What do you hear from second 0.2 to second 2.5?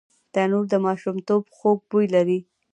تنور د ماشومتوب خوږ بوی لري